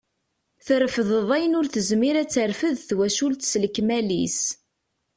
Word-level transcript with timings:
Terfdeḍ 0.65 1.29
ayen 1.35 1.57
ur 1.59 1.67
tezmir 1.73 2.15
ad 2.17 2.29
terfed 2.29 2.77
twacult 2.89 3.41
s 3.51 3.53
lekmal-is. 3.61 4.39